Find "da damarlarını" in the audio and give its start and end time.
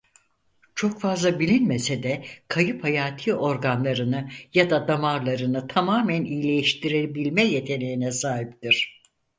4.69-5.67